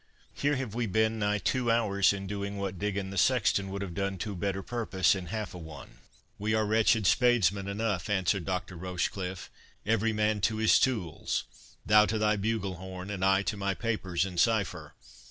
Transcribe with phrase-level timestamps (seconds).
[0.33, 3.93] Here have we been nigh two hours in doing what Diggon the sexton would have
[3.93, 5.99] done to better purpose in half a one."
[6.39, 8.75] "We are wretched spadesmen enough," answered Dr.
[8.77, 9.51] Rochecliffe.
[9.85, 14.39] "Every man to his tools—thou to thy bugle horn, and I to my papers in
[14.39, 14.95] cipher.